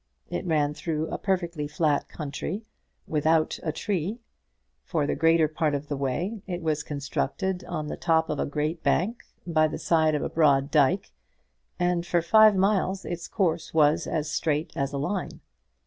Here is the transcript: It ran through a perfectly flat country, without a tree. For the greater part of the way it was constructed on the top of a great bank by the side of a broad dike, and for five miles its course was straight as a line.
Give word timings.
It 0.31 0.47
ran 0.47 0.73
through 0.73 1.09
a 1.09 1.19
perfectly 1.19 1.67
flat 1.67 2.07
country, 2.09 2.65
without 3.05 3.59
a 3.61 3.71
tree. 3.71 4.17
For 4.83 5.05
the 5.05 5.13
greater 5.13 5.47
part 5.47 5.75
of 5.75 5.89
the 5.89 5.95
way 5.95 6.41
it 6.47 6.63
was 6.63 6.81
constructed 6.81 7.63
on 7.65 7.85
the 7.85 7.97
top 7.97 8.27
of 8.27 8.39
a 8.39 8.47
great 8.47 8.81
bank 8.81 9.21
by 9.45 9.67
the 9.67 9.77
side 9.77 10.15
of 10.15 10.23
a 10.23 10.27
broad 10.29 10.71
dike, 10.71 11.11
and 11.77 12.03
for 12.03 12.23
five 12.23 12.55
miles 12.55 13.05
its 13.05 13.27
course 13.27 13.75
was 13.75 14.07
straight 14.27 14.73
as 14.75 14.91
a 14.91 14.97
line. 14.97 15.41